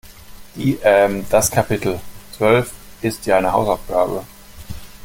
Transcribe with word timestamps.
Die, 0.55 0.79
ähm, 0.81 1.27
das 1.29 1.51
Kapitel 1.51 1.99
zwölf 2.35 2.71
ist 3.03 3.27
ja 3.27 3.37
eine 3.37 3.53
Hausaufgabe. 3.53 4.23